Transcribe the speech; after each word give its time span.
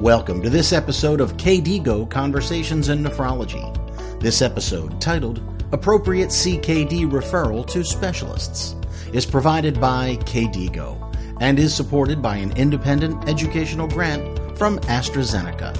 Welcome 0.00 0.42
to 0.42 0.48
this 0.48 0.72
episode 0.72 1.20
of 1.20 1.36
KDIGO 1.38 2.08
Conversations 2.08 2.88
in 2.88 3.02
Nephrology. 3.02 4.20
This 4.20 4.42
episode, 4.42 5.00
titled 5.00 5.42
Appropriate 5.72 6.28
CKD 6.28 7.10
Referral 7.10 7.66
to 7.66 7.82
Specialists, 7.82 8.76
is 9.12 9.26
provided 9.26 9.80
by 9.80 10.14
KDIGO 10.20 11.40
and 11.40 11.58
is 11.58 11.74
supported 11.74 12.22
by 12.22 12.36
an 12.36 12.56
independent 12.56 13.28
educational 13.28 13.88
grant 13.88 14.56
from 14.56 14.78
AstraZeneca. 14.82 15.74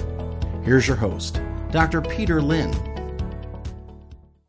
Here's 0.65 0.85
your 0.85 0.97
host, 0.97 1.41
Dr. 1.71 2.01
Peter 2.01 2.41
Lin. 2.41 2.73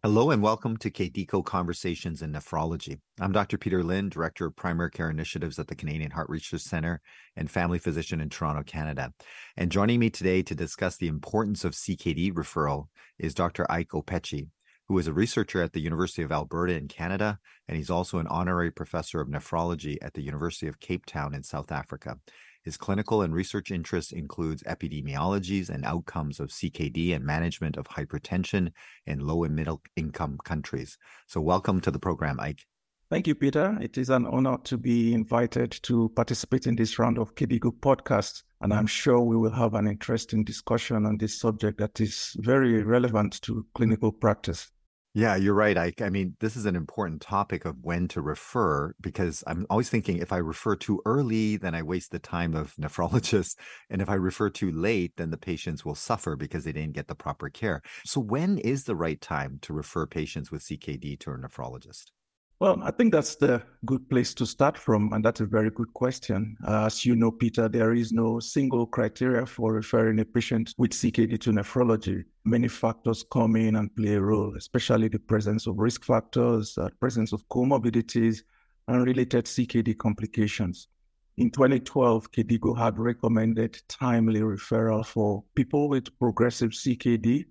Hello 0.02 0.30
and 0.30 0.42
welcome 0.42 0.78
to 0.78 0.90
KDIGO 0.90 1.44
Conversations 1.44 2.22
in 2.22 2.32
Nephrology. 2.32 3.00
I'm 3.20 3.32
Dr. 3.32 3.58
Peter 3.58 3.84
Lin, 3.84 4.08
Director 4.08 4.46
of 4.46 4.56
Primary 4.56 4.90
Care 4.90 5.10
Initiatives 5.10 5.58
at 5.58 5.66
the 5.66 5.74
Canadian 5.74 6.10
Heart 6.10 6.30
Research 6.30 6.62
Center 6.62 7.02
and 7.36 7.50
family 7.50 7.78
physician 7.78 8.18
in 8.22 8.30
Toronto, 8.30 8.62
Canada. 8.62 9.12
And 9.58 9.70
joining 9.70 10.00
me 10.00 10.08
today 10.08 10.40
to 10.40 10.54
discuss 10.54 10.96
the 10.96 11.08
importance 11.08 11.66
of 11.66 11.74
CKD 11.74 12.32
referral 12.32 12.86
is 13.18 13.34
Dr. 13.34 13.70
Ike 13.70 13.90
Okpechi, 13.90 14.48
who 14.88 14.96
is 14.96 15.06
a 15.06 15.12
researcher 15.12 15.62
at 15.62 15.74
the 15.74 15.82
University 15.82 16.22
of 16.22 16.32
Alberta 16.32 16.72
in 16.72 16.88
Canada, 16.88 17.38
and 17.68 17.76
he's 17.76 17.90
also 17.90 18.16
an 18.16 18.26
honorary 18.28 18.70
professor 18.70 19.20
of 19.20 19.28
nephrology 19.28 19.98
at 20.00 20.14
the 20.14 20.22
University 20.22 20.66
of 20.66 20.80
Cape 20.80 21.04
Town 21.04 21.34
in 21.34 21.42
South 21.42 21.70
Africa. 21.70 22.16
His 22.62 22.76
clinical 22.76 23.22
and 23.22 23.34
research 23.34 23.70
interests 23.70 24.12
includes 24.12 24.62
epidemiologies 24.64 25.70
and 25.70 25.84
outcomes 25.84 26.40
of 26.40 26.50
CKD 26.50 27.14
and 27.14 27.24
management 27.24 27.78
of 27.78 27.88
hypertension 27.88 28.72
in 29.06 29.20
low 29.20 29.44
and 29.44 29.56
middle 29.56 29.80
income 29.96 30.38
countries. 30.44 30.98
So 31.26 31.40
welcome 31.40 31.80
to 31.80 31.90
the 31.90 31.98
program, 31.98 32.38
Ike. 32.38 32.66
Thank 33.08 33.26
you, 33.26 33.34
Peter. 33.34 33.76
It 33.80 33.98
is 33.98 34.10
an 34.10 34.26
honor 34.26 34.58
to 34.64 34.76
be 34.76 35.14
invited 35.14 35.72
to 35.82 36.10
participate 36.10 36.66
in 36.66 36.76
this 36.76 36.98
round 36.98 37.18
of 37.18 37.34
KDIGO 37.34 37.80
podcast. 37.80 38.42
And 38.60 38.72
I'm 38.72 38.86
sure 38.86 39.20
we 39.20 39.36
will 39.36 39.50
have 39.50 39.74
an 39.74 39.88
interesting 39.88 40.44
discussion 40.44 41.06
on 41.06 41.16
this 41.16 41.40
subject 41.40 41.78
that 41.78 41.98
is 41.98 42.36
very 42.38 42.82
relevant 42.82 43.40
to 43.42 43.66
clinical 43.74 44.12
practice. 44.12 44.70
Yeah, 45.12 45.34
you're 45.34 45.54
right. 45.54 45.76
I, 45.76 45.92
I 46.00 46.08
mean, 46.08 46.36
this 46.38 46.54
is 46.54 46.66
an 46.66 46.76
important 46.76 47.20
topic 47.20 47.64
of 47.64 47.76
when 47.82 48.06
to 48.08 48.20
refer 48.20 48.94
because 49.00 49.42
I'm 49.48 49.66
always 49.68 49.90
thinking 49.90 50.18
if 50.18 50.32
I 50.32 50.36
refer 50.36 50.76
too 50.76 51.02
early, 51.04 51.56
then 51.56 51.74
I 51.74 51.82
waste 51.82 52.12
the 52.12 52.20
time 52.20 52.54
of 52.54 52.74
nephrologists. 52.80 53.56
And 53.88 54.00
if 54.00 54.08
I 54.08 54.14
refer 54.14 54.50
too 54.50 54.70
late, 54.70 55.12
then 55.16 55.30
the 55.30 55.36
patients 55.36 55.84
will 55.84 55.96
suffer 55.96 56.36
because 56.36 56.62
they 56.62 56.72
didn't 56.72 56.94
get 56.94 57.08
the 57.08 57.16
proper 57.16 57.48
care. 57.50 57.82
So, 58.04 58.20
when 58.20 58.58
is 58.58 58.84
the 58.84 58.94
right 58.94 59.20
time 59.20 59.58
to 59.62 59.72
refer 59.72 60.06
patients 60.06 60.52
with 60.52 60.62
CKD 60.62 61.18
to 61.20 61.32
a 61.32 61.38
nephrologist? 61.38 62.12
Well, 62.60 62.78
I 62.82 62.90
think 62.90 63.10
that's 63.10 63.36
the 63.36 63.62
good 63.86 64.08
place 64.10 64.34
to 64.34 64.44
start 64.44 64.76
from, 64.76 65.14
and 65.14 65.24
that's 65.24 65.40
a 65.40 65.46
very 65.46 65.70
good 65.70 65.92
question. 65.94 66.56
As 66.68 67.06
you 67.06 67.16
know, 67.16 67.30
Peter, 67.30 67.70
there 67.70 67.94
is 67.94 68.12
no 68.12 68.38
single 68.38 68.86
criteria 68.86 69.46
for 69.46 69.72
referring 69.72 70.20
a 70.20 70.26
patient 70.26 70.74
with 70.76 70.90
CKD 70.90 71.40
to 71.40 71.52
nephrology. 71.52 72.22
Many 72.44 72.68
factors 72.68 73.24
come 73.30 73.56
in 73.56 73.76
and 73.76 73.94
play 73.94 74.14
a 74.14 74.20
role, 74.20 74.54
especially 74.56 75.08
the 75.08 75.18
presence 75.18 75.66
of 75.66 75.78
risk 75.78 76.04
factors, 76.04 76.78
uh, 76.78 76.88
presence 76.98 77.32
of 77.32 77.46
comorbidities, 77.48 78.42
and 78.88 79.04
related 79.04 79.44
CKD 79.44 79.96
complications. 79.98 80.88
In 81.36 81.50
2012, 81.50 82.32
KDIGO 82.32 82.76
had 82.76 82.98
recommended 82.98 83.80
timely 83.88 84.40
referral 84.40 85.06
for 85.06 85.44
people 85.54 85.88
with 85.88 86.18
progressive 86.18 86.70
CKD 86.70 87.44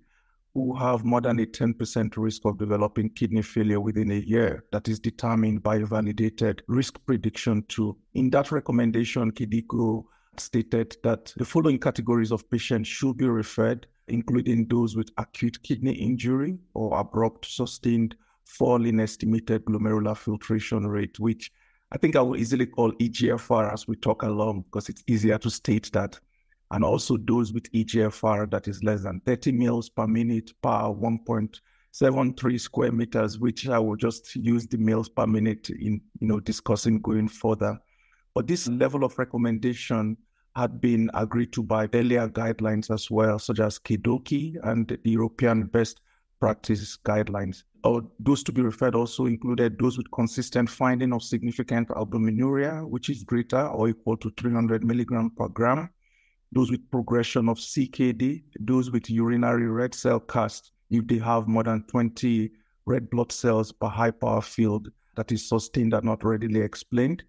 who 0.54 0.74
have 0.76 1.04
more 1.04 1.20
than 1.20 1.38
a 1.40 1.46
10% 1.46 2.16
risk 2.16 2.44
of 2.44 2.58
developing 2.58 3.08
kidney 3.10 3.42
failure 3.42 3.80
within 3.80 4.10
a 4.10 4.18
year 4.18 4.64
that 4.72 4.88
is 4.88 4.98
determined 4.98 5.62
by 5.62 5.76
a 5.76 5.86
validated 5.86 6.62
risk 6.66 6.98
prediction 7.06 7.64
tool. 7.68 7.96
In 8.14 8.30
that 8.30 8.50
recommendation, 8.50 9.30
KDIGO 9.30 10.04
stated 10.36 10.96
that 11.02 11.32
the 11.36 11.44
following 11.44 11.78
categories 11.78 12.32
of 12.32 12.48
patients 12.50 12.88
should 12.88 13.16
be 13.16 13.28
referred, 13.28 13.86
including 14.10 14.66
those 14.68 14.96
with 14.96 15.10
acute 15.18 15.62
kidney 15.62 15.92
injury 15.92 16.58
or 16.74 16.98
abrupt 16.98 17.46
sustained 17.46 18.14
fall 18.44 18.84
in 18.84 19.00
estimated 19.00 19.64
glomerular 19.64 20.16
filtration 20.16 20.86
rate, 20.86 21.18
which 21.20 21.52
I 21.92 21.98
think 21.98 22.16
I 22.16 22.22
will 22.22 22.36
easily 22.36 22.66
call 22.66 22.92
EGFR 22.92 23.72
as 23.72 23.88
we 23.88 23.96
talk 23.96 24.22
along 24.22 24.62
because 24.62 24.88
it's 24.88 25.02
easier 25.06 25.38
to 25.38 25.50
state 25.50 25.90
that 25.92 26.18
and 26.70 26.84
also 26.84 27.16
those 27.16 27.52
with 27.52 27.70
EGFR 27.72 28.50
that 28.50 28.68
is 28.68 28.82
less 28.84 29.02
than 29.02 29.20
30 29.26 29.52
mils 29.52 29.88
per 29.88 30.06
minute 30.06 30.52
per 30.62 30.68
1.73 30.68 32.60
square 32.60 32.92
meters, 32.92 33.38
which 33.38 33.68
I 33.68 33.78
will 33.78 33.96
just 33.96 34.36
use 34.36 34.66
the 34.66 34.78
mils 34.78 35.08
per 35.08 35.26
minute 35.26 35.70
in 35.70 36.00
you 36.20 36.28
know 36.28 36.40
discussing 36.40 37.00
going 37.00 37.28
further. 37.28 37.78
But 38.34 38.46
this 38.46 38.68
mm. 38.68 38.80
level 38.80 39.04
of 39.04 39.18
recommendation 39.18 40.16
had 40.56 40.80
been 40.80 41.10
agreed 41.14 41.52
to 41.52 41.62
by 41.62 41.88
earlier 41.94 42.28
guidelines 42.28 42.92
as 42.92 43.10
well, 43.10 43.38
such 43.38 43.60
as 43.60 43.78
KDOQI 43.78 44.56
and 44.64 44.88
the 44.88 45.10
European 45.10 45.64
Best 45.64 46.00
Practice 46.40 46.96
Guidelines. 47.04 47.64
Those 48.18 48.42
to 48.44 48.52
be 48.52 48.62
referred 48.62 48.94
also 48.94 49.26
included 49.26 49.78
those 49.78 49.96
with 49.96 50.10
consistent 50.10 50.68
finding 50.68 51.12
of 51.12 51.22
significant 51.22 51.88
albuminuria, 51.88 52.86
which 52.88 53.08
is 53.08 53.24
greater 53.24 53.66
or 53.68 53.88
equal 53.88 54.16
to 54.18 54.30
300 54.36 54.84
milligram 54.84 55.30
per 55.36 55.48
gram, 55.48 55.88
those 56.52 56.70
with 56.70 56.90
progression 56.90 57.48
of 57.48 57.58
CKD, 57.58 58.42
those 58.58 58.90
with 58.90 59.08
urinary 59.08 59.68
red 59.68 59.94
cell 59.94 60.18
cast, 60.18 60.72
if 60.90 61.06
they 61.06 61.18
have 61.18 61.46
more 61.46 61.62
than 61.62 61.84
20 61.84 62.50
red 62.86 63.08
blood 63.08 63.30
cells 63.30 63.70
per 63.70 63.86
high 63.86 64.10
power 64.10 64.42
field 64.42 64.90
that 65.14 65.30
is 65.30 65.48
sustained 65.48 65.94
and 65.94 66.04
not 66.04 66.24
readily 66.24 66.60
explained, 66.60 67.22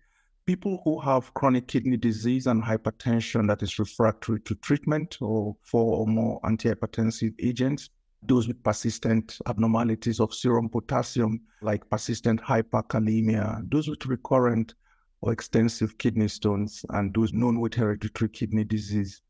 people 0.45 0.81
who 0.83 0.99
have 0.99 1.33
chronic 1.33 1.67
kidney 1.67 1.97
disease 1.97 2.47
and 2.47 2.63
hypertension 2.63 3.47
that 3.47 3.61
is 3.61 3.79
refractory 3.79 4.39
to 4.41 4.55
treatment 4.55 5.17
or 5.21 5.55
four 5.63 5.97
or 5.97 6.07
more 6.07 6.41
antihypertensive 6.41 7.33
agents, 7.39 7.89
those 8.23 8.47
with 8.47 8.61
persistent 8.63 9.37
abnormalities 9.47 10.19
of 10.19 10.33
serum 10.33 10.69
potassium, 10.69 11.39
like 11.61 11.89
persistent 11.89 12.41
hyperkalemia, 12.41 13.69
those 13.71 13.87
with 13.87 14.05
recurrent 14.05 14.73
or 15.21 15.31
extensive 15.31 15.97
kidney 15.97 16.27
stones 16.27 16.83
and 16.89 17.13
those 17.13 17.33
known 17.33 17.59
with 17.59 17.73
hereditary 17.73 18.29
kidney 18.29 18.63
disease. 18.63 19.21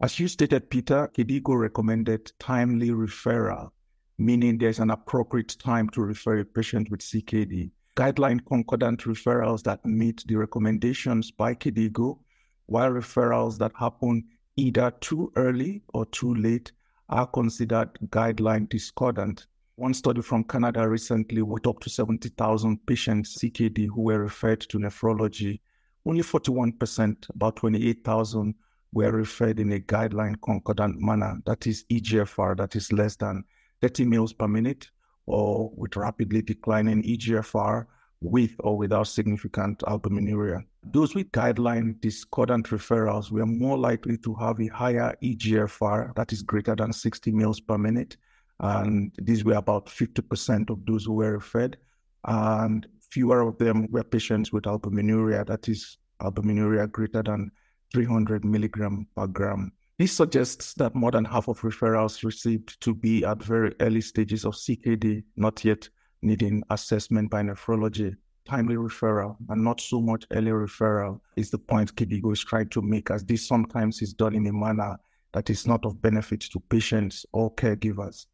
As 0.00 0.18
you 0.18 0.28
stated, 0.28 0.70
Peter, 0.70 1.08
KDIGO 1.16 1.60
recommended 1.60 2.32
timely 2.38 2.90
referral, 2.90 3.70
meaning 4.18 4.58
there's 4.58 4.80
an 4.80 4.90
appropriate 4.90 5.56
time 5.58 5.88
to 5.90 6.00
refer 6.00 6.40
a 6.40 6.44
patient 6.44 6.90
with 6.90 7.00
CKD. 7.00 7.70
Guideline 7.94 8.40
concordant 8.46 9.02
referrals 9.02 9.62
that 9.64 9.84
meet 9.84 10.24
the 10.26 10.34
recommendations 10.34 11.30
by 11.30 11.54
KDIGO, 11.54 12.18
while 12.64 12.90
referrals 12.90 13.58
that 13.58 13.72
happen 13.74 14.24
either 14.56 14.90
too 15.00 15.30
early 15.36 15.82
or 15.92 16.06
too 16.06 16.34
late 16.34 16.72
are 17.10 17.26
considered 17.26 17.90
guideline 18.08 18.66
discordant. 18.70 19.46
One 19.76 19.92
study 19.92 20.22
from 20.22 20.44
Canada 20.44 20.88
recently 20.88 21.42
with 21.42 21.66
up 21.66 21.80
to 21.80 21.90
70,000 21.90 22.86
patients 22.86 23.36
CKD 23.36 23.88
who 23.88 24.00
were 24.02 24.20
referred 24.20 24.60
to 24.60 24.78
nephrology. 24.78 25.60
Only 26.06 26.22
41%, 26.22 27.28
about 27.34 27.56
28,000, 27.56 28.54
were 28.94 29.12
referred 29.12 29.60
in 29.60 29.70
a 29.72 29.80
guideline 29.80 30.36
concordant 30.42 30.98
manner, 30.98 31.42
that 31.44 31.66
is 31.66 31.84
EGFR, 31.90 32.56
that 32.56 32.74
is 32.74 32.90
less 32.90 33.16
than 33.16 33.44
30 33.82 34.06
mils 34.06 34.32
per 34.32 34.48
minute, 34.48 34.90
or 35.26 35.70
with 35.76 35.96
rapidly 35.96 36.42
declining 36.42 37.02
EGFR 37.02 37.86
with 38.22 38.52
or 38.60 38.76
without 38.76 39.08
significant 39.08 39.80
albuminuria. 39.80 40.64
Those 40.92 41.14
with 41.14 41.30
guideline 41.32 42.00
discordant 42.00 42.68
referrals 42.68 43.30
were 43.30 43.46
more 43.46 43.76
likely 43.76 44.16
to 44.18 44.34
have 44.34 44.60
a 44.60 44.68
higher 44.68 45.16
EGFR, 45.22 46.14
that 46.14 46.32
is 46.32 46.42
greater 46.42 46.74
than 46.74 46.92
60 46.92 47.32
mils 47.32 47.60
per 47.60 47.78
minute, 47.78 48.16
and 48.60 49.12
these 49.20 49.44
were 49.44 49.54
about 49.54 49.86
50% 49.86 50.70
of 50.70 50.84
those 50.86 51.04
who 51.04 51.14
were 51.14 51.32
referred. 51.32 51.76
And 52.24 52.86
fewer 53.10 53.40
of 53.40 53.58
them 53.58 53.88
were 53.90 54.04
patients 54.04 54.52
with 54.52 54.64
albuminuria, 54.64 55.44
that 55.46 55.68
is 55.68 55.98
albuminuria 56.20 56.90
greater 56.90 57.22
than 57.22 57.50
300 57.92 58.44
milligram 58.44 59.06
per 59.16 59.26
gram. 59.26 59.72
This 60.02 60.16
suggests 60.16 60.74
that 60.74 60.96
more 60.96 61.12
than 61.12 61.24
half 61.24 61.46
of 61.46 61.60
referrals 61.60 62.24
received 62.24 62.80
to 62.80 62.92
be 62.92 63.24
at 63.24 63.40
very 63.40 63.72
early 63.78 64.00
stages 64.00 64.44
of 64.44 64.54
CKD, 64.54 65.22
not 65.36 65.64
yet 65.64 65.88
needing 66.22 66.64
assessment 66.70 67.30
by 67.30 67.42
nephrology. 67.42 68.16
Timely 68.44 68.74
referral 68.74 69.36
and 69.48 69.62
not 69.62 69.80
so 69.80 70.00
much 70.00 70.24
early 70.32 70.50
referral 70.50 71.20
is 71.36 71.50
the 71.50 71.58
point 71.58 71.94
KDIGO 71.94 72.32
is 72.32 72.42
trying 72.42 72.68
to 72.70 72.82
make, 72.82 73.12
as 73.12 73.24
this 73.24 73.46
sometimes 73.46 74.02
is 74.02 74.12
done 74.12 74.34
in 74.34 74.44
a 74.48 74.52
manner 74.52 74.96
that 75.34 75.50
is 75.50 75.68
not 75.68 75.86
of 75.86 76.02
benefit 76.02 76.40
to 76.40 76.58
patients 76.68 77.24
or 77.32 77.54
caregivers. 77.54 78.26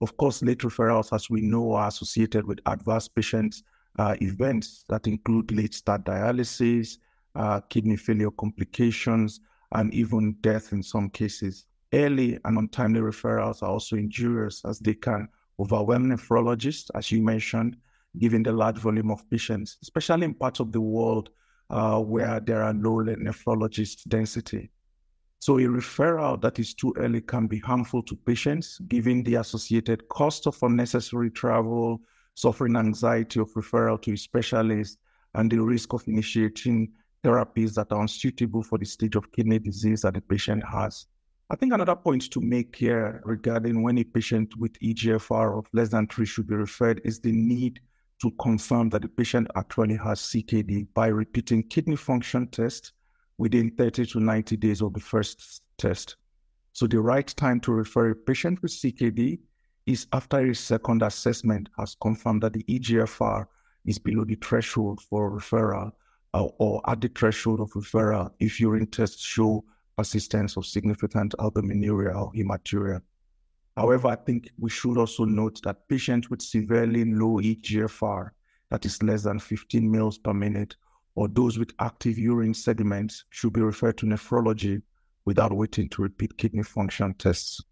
Of 0.00 0.16
course, 0.16 0.42
late 0.42 0.62
referrals, 0.62 1.14
as 1.14 1.30
we 1.30 1.42
know, 1.42 1.74
are 1.74 1.86
associated 1.86 2.44
with 2.44 2.58
adverse 2.66 3.06
patient 3.06 3.54
uh, 4.00 4.16
events 4.20 4.84
that 4.88 5.06
include 5.06 5.52
late 5.52 5.74
start 5.74 6.02
dialysis, 6.02 6.98
uh, 7.36 7.60
kidney 7.60 7.94
failure 7.94 8.32
complications, 8.32 9.38
and 9.74 9.92
even 9.92 10.36
death 10.40 10.72
in 10.72 10.82
some 10.82 11.10
cases. 11.10 11.66
Early 11.92 12.38
and 12.44 12.58
untimely 12.58 13.00
referrals 13.00 13.62
are 13.62 13.70
also 13.70 13.96
injurious 13.96 14.62
as 14.64 14.78
they 14.78 14.94
can 14.94 15.28
overwhelm 15.60 16.06
nephrologists, 16.06 16.90
as 16.94 17.12
you 17.12 17.22
mentioned, 17.22 17.76
given 18.18 18.42
the 18.42 18.52
large 18.52 18.78
volume 18.78 19.10
of 19.10 19.28
patients, 19.30 19.78
especially 19.82 20.24
in 20.24 20.34
parts 20.34 20.60
of 20.60 20.72
the 20.72 20.80
world 20.80 21.30
uh, 21.70 21.98
where 21.98 22.40
there 22.40 22.62
are 22.62 22.74
low 22.74 23.02
nephrologist 23.04 24.08
density. 24.08 24.70
So 25.38 25.58
a 25.58 25.62
referral 25.62 26.40
that 26.40 26.58
is 26.58 26.74
too 26.74 26.94
early 26.96 27.20
can 27.20 27.46
be 27.46 27.58
harmful 27.58 28.02
to 28.04 28.16
patients, 28.16 28.78
given 28.88 29.22
the 29.22 29.36
associated 29.36 30.08
cost 30.08 30.46
of 30.46 30.56
unnecessary 30.62 31.30
travel, 31.30 32.00
suffering 32.34 32.76
anxiety 32.76 33.40
of 33.40 33.52
referral 33.52 34.00
to 34.02 34.12
a 34.12 34.16
specialist, 34.16 34.98
and 35.34 35.50
the 35.50 35.58
risk 35.58 35.92
of 35.92 36.06
initiating 36.06 36.92
therapies 37.24 37.74
that 37.74 37.90
are 37.90 38.00
unsuitable 38.00 38.62
for 38.62 38.78
the 38.78 38.84
stage 38.84 39.16
of 39.16 39.32
kidney 39.32 39.58
disease 39.58 40.02
that 40.02 40.14
the 40.14 40.20
patient 40.20 40.62
has. 40.64 41.06
I 41.50 41.56
think 41.56 41.72
another 41.72 41.96
point 41.96 42.30
to 42.30 42.40
make 42.40 42.76
here 42.76 43.20
regarding 43.24 43.82
when 43.82 43.98
a 43.98 44.04
patient 44.04 44.56
with 44.56 44.78
EGFR 44.80 45.58
of 45.58 45.66
less 45.72 45.88
than 45.88 46.06
three 46.06 46.26
should 46.26 46.46
be 46.46 46.54
referred 46.54 47.00
is 47.04 47.20
the 47.20 47.32
need 47.32 47.80
to 48.22 48.30
confirm 48.40 48.88
that 48.90 49.02
the 49.02 49.08
patient 49.08 49.48
actually 49.56 49.96
has 49.96 50.20
CKD 50.20 50.86
by 50.94 51.08
repeating 51.08 51.62
kidney 51.64 51.96
function 51.96 52.46
tests 52.48 52.92
within 53.38 53.70
30 53.70 54.06
to 54.06 54.20
90 54.20 54.56
days 54.56 54.80
of 54.80 54.94
the 54.94 55.00
first 55.00 55.62
test. 55.76 56.16
So 56.72 56.86
the 56.86 57.00
right 57.00 57.26
time 57.26 57.60
to 57.60 57.72
refer 57.72 58.10
a 58.10 58.14
patient 58.14 58.62
with 58.62 58.72
CKD 58.72 59.38
is 59.86 60.06
after 60.12 60.38
a 60.38 60.54
second 60.54 61.02
assessment 61.02 61.68
has 61.78 61.96
confirmed 62.00 62.42
that 62.42 62.54
the 62.54 62.64
EGFR 62.64 63.46
is 63.84 63.98
below 63.98 64.24
the 64.24 64.36
threshold 64.36 65.00
for 65.02 65.30
referral 65.30 65.92
or 66.34 66.80
at 66.90 67.00
the 67.00 67.08
threshold 67.08 67.60
of 67.60 67.70
referral 67.72 68.30
if 68.40 68.60
urine 68.60 68.86
tests 68.86 69.22
show 69.22 69.64
persistence 69.96 70.56
of 70.56 70.66
significant 70.66 71.34
albuminuria 71.38 72.14
or 72.14 72.32
hematuria. 72.32 73.00
However, 73.76 74.08
I 74.08 74.16
think 74.16 74.50
we 74.58 74.70
should 74.70 74.98
also 74.98 75.24
note 75.24 75.60
that 75.62 75.88
patients 75.88 76.30
with 76.30 76.42
severely 76.42 77.04
low 77.04 77.40
EGFR, 77.40 78.30
that 78.70 78.84
is 78.84 79.02
less 79.02 79.22
than 79.24 79.38
15 79.38 79.90
mils 79.90 80.18
per 80.18 80.32
minute, 80.32 80.76
or 81.14 81.28
those 81.28 81.58
with 81.58 81.72
active 81.78 82.18
urine 82.18 82.54
sediments 82.54 83.24
should 83.30 83.52
be 83.52 83.60
referred 83.60 83.98
to 83.98 84.06
nephrology 84.06 84.82
without 85.24 85.52
waiting 85.52 85.88
to 85.90 86.02
repeat 86.02 86.36
kidney 86.36 86.62
function 86.62 87.14
tests. 87.14 87.62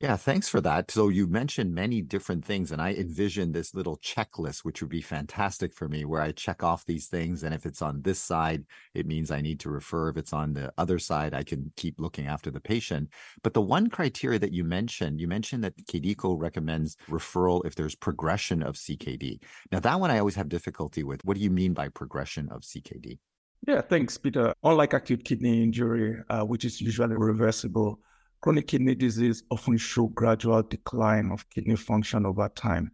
Yeah, 0.00 0.14
thanks 0.14 0.48
for 0.48 0.60
that. 0.60 0.92
So 0.92 1.08
you 1.08 1.26
mentioned 1.26 1.74
many 1.74 2.02
different 2.02 2.44
things, 2.44 2.70
and 2.70 2.80
I 2.80 2.92
envision 2.92 3.50
this 3.50 3.74
little 3.74 3.96
checklist, 3.96 4.60
which 4.60 4.80
would 4.80 4.90
be 4.90 5.00
fantastic 5.00 5.74
for 5.74 5.88
me, 5.88 6.04
where 6.04 6.22
I 6.22 6.30
check 6.30 6.62
off 6.62 6.86
these 6.86 7.08
things. 7.08 7.42
And 7.42 7.52
if 7.52 7.66
it's 7.66 7.82
on 7.82 8.02
this 8.02 8.20
side, 8.20 8.64
it 8.94 9.06
means 9.06 9.32
I 9.32 9.40
need 9.40 9.58
to 9.60 9.70
refer. 9.70 10.10
If 10.10 10.16
it's 10.16 10.32
on 10.32 10.52
the 10.52 10.72
other 10.78 11.00
side, 11.00 11.34
I 11.34 11.42
can 11.42 11.72
keep 11.76 11.98
looking 11.98 12.28
after 12.28 12.48
the 12.48 12.60
patient. 12.60 13.08
But 13.42 13.54
the 13.54 13.60
one 13.60 13.90
criteria 13.90 14.38
that 14.38 14.52
you 14.52 14.62
mentioned, 14.62 15.20
you 15.20 15.26
mentioned 15.26 15.64
that 15.64 15.76
KDIGO 15.86 16.40
recommends 16.40 16.96
referral 17.10 17.66
if 17.66 17.74
there's 17.74 17.96
progression 17.96 18.62
of 18.62 18.76
CKD. 18.76 19.42
Now, 19.72 19.80
that 19.80 19.98
one 19.98 20.12
I 20.12 20.20
always 20.20 20.36
have 20.36 20.48
difficulty 20.48 21.02
with. 21.02 21.24
What 21.24 21.36
do 21.36 21.42
you 21.42 21.50
mean 21.50 21.74
by 21.74 21.88
progression 21.88 22.48
of 22.50 22.62
CKD? 22.62 23.18
Yeah, 23.66 23.80
thanks, 23.80 24.16
Peter. 24.16 24.54
Unlike 24.62 24.92
acute 24.92 25.24
kidney 25.24 25.60
injury, 25.60 26.22
uh, 26.30 26.44
which 26.44 26.64
is 26.64 26.80
usually 26.80 27.16
reversible, 27.16 27.98
Chronic 28.40 28.68
kidney 28.68 28.94
disease 28.94 29.42
often 29.50 29.76
show 29.76 30.06
gradual 30.06 30.62
decline 30.62 31.32
of 31.32 31.50
kidney 31.50 31.74
function 31.74 32.24
over 32.24 32.48
time. 32.50 32.92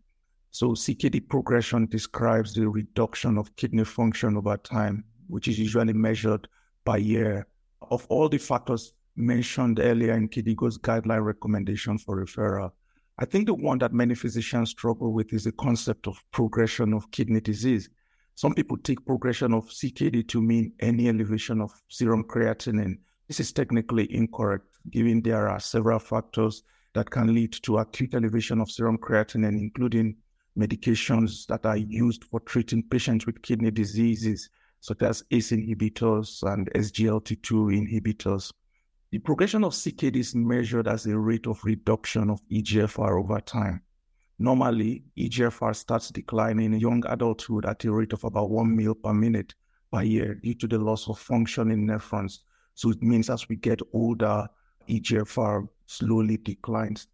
So 0.53 0.71
CKD 0.71 1.29
progression 1.29 1.85
describes 1.85 2.55
the 2.55 2.67
reduction 2.67 3.37
of 3.37 3.55
kidney 3.57 3.85
function 3.85 4.39
over 4.39 4.57
time, 4.57 5.05
which 5.27 5.47
is 5.47 5.59
usually 5.59 5.93
measured 5.93 6.49
by 6.87 6.97
year. 6.97 7.47
Of 7.91 8.07
all 8.09 8.31
the 8.31 8.39
factors 8.39 8.95
mentioned 9.17 9.81
earlier 9.81 10.15
in 10.15 10.31
KDIGO's 10.31 10.79
guideline 10.79 11.23
recommendation 11.23 11.99
for 11.99 12.25
referral, 12.25 12.73
I 13.19 13.27
think 13.27 13.45
the 13.45 13.55
one 13.55 13.79
that 13.81 13.93
many 13.93 14.15
physicians 14.15 14.71
struggle 14.71 15.13
with 15.13 15.31
is 15.35 15.45
the 15.45 15.53
concept 15.53 16.07
of 16.07 16.25
progression 16.33 16.95
of 16.95 17.11
kidney 17.11 17.43
disease. 17.43 17.91
Some 18.35 18.55
people 18.55 18.79
take 18.79 19.05
progression 19.05 19.53
of 19.53 19.69
CKD 19.69 20.27
to 20.29 20.41
mean 20.41 20.73
any 20.81 21.11
elevation 21.11 21.61
of 21.61 21.71
serum 21.89 22.25
creatinine. 22.25 22.97
This 23.29 23.41
is 23.41 23.53
technically 23.53 24.13
incorrect 24.13 24.74
given 24.91 25.23
there 25.23 25.49
are 25.49 25.61
several 25.61 25.99
factors 25.99 26.63
that 26.95 27.11
can 27.11 27.35
lead 27.35 27.53
to 27.63 27.79
acute 27.79 28.15
elevation 28.15 28.61
of 28.61 28.71
serum 28.71 28.99
creatinine, 28.99 29.59
including 29.59 30.17
medications 30.57 31.47
that 31.47 31.67
are 31.67 31.77
used 31.77 32.25
for 32.25 32.41
treating 32.41 32.83
patients 32.83 33.27
with 33.27 33.43
kidney 33.43 33.71
diseases, 33.71 34.49
such 34.81 35.03
as 35.03 35.25
ACE 35.31 35.51
inhibitors 35.51 36.43
and 36.53 36.71
SGLT2 36.75 37.43
inhibitors. 37.89 38.53
The 39.11 39.19
progression 39.19 39.65
of 39.65 39.73
CKD 39.73 40.17
is 40.17 40.35
measured 40.35 40.89
as 40.89 41.07
a 41.07 41.19
rate 41.19 41.47
of 41.47 41.65
reduction 41.65 42.31
of 42.31 42.41
EGFR 42.51 43.23
over 43.23 43.41
time. 43.41 43.83
Normally, 44.39 45.05
EGFR 45.17 45.75
starts 45.75 46.11
declining 46.11 46.75
in 46.75 46.81
young 46.81 47.05
adulthood 47.07 47.65
at 47.67 47.85
a 47.85 47.93
rate 47.93 48.13
of 48.13 48.25
about 48.25 48.51
1 48.51 48.75
mil 48.75 48.95
per 48.95 49.15
minute 49.15 49.55
per 49.93 50.03
year 50.03 50.35
due 50.35 50.55
to 50.55 50.67
the 50.67 50.79
loss 50.79 51.09
of 51.09 51.19
function 51.19 51.71
in 51.71 51.87
nephrons. 51.87 52.41
So 52.75 52.91
it 52.91 53.03
means 53.03 53.31
as 53.31 53.49
we 53.49 53.57
get 53.57 53.81
older, 53.93 54.49
EGFR 54.89 55.69
slowly 55.87 56.37
declines. 56.39 57.09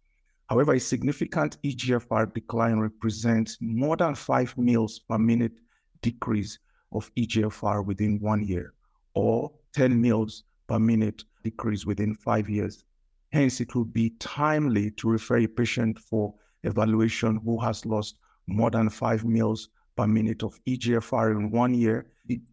However, 0.49 0.73
a 0.73 0.79
significant 0.79 1.57
EGFR 1.63 2.33
decline 2.33 2.77
represents 2.79 3.57
more 3.61 3.95
than 3.95 4.15
5 4.15 4.57
mils 4.57 4.99
per 4.99 5.17
minute 5.17 5.53
decrease 6.01 6.59
of 6.91 7.09
EGFR 7.15 7.85
within 7.85 8.19
one 8.19 8.43
year, 8.45 8.73
or 9.13 9.51
10 9.73 10.01
mils 10.01 10.43
per 10.67 10.79
minute 10.79 11.23
decrease 11.43 11.85
within 11.85 12.13
five 12.13 12.49
years. 12.49 12.83
Hence, 13.31 13.61
it 13.61 13.73
will 13.75 13.85
be 13.85 14.09
timely 14.19 14.91
to 14.91 15.09
refer 15.09 15.37
a 15.37 15.47
patient 15.47 15.97
for 15.97 16.33
evaluation 16.63 17.37
who 17.37 17.59
has 17.59 17.85
lost 17.85 18.17
more 18.47 18.69
than 18.69 18.89
5 18.89 19.23
mils 19.25 19.69
per 19.95 20.05
minute 20.05 20.43
of 20.43 20.59
EGFR 20.65 21.31
in 21.31 21.51
one 21.51 21.73
year. 21.73 22.07